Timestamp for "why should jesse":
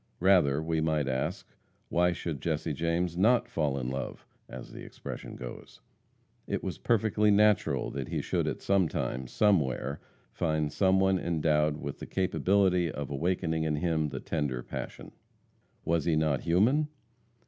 1.89-2.73